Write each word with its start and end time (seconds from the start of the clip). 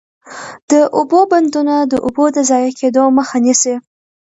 د 0.71 0.73
اوبو 0.97 1.19
بندونه 1.31 1.75
د 1.91 1.93
اوبو 2.05 2.25
د 2.35 2.37
ضایع 2.49 2.71
کیدو 2.79 3.03
مخه 3.17 3.37
نیسي. 3.45 3.75